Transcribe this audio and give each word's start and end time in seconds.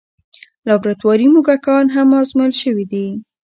لابراتواري 0.67 1.27
موږکان 1.33 1.85
هم 1.95 2.07
ازمویل 2.21 2.53
شوي 2.61 2.85
دي. 2.91 3.07